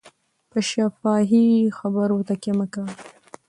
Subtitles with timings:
[0.51, 1.47] په شفاهي
[1.77, 2.91] خبرو تکیه مه کوئ.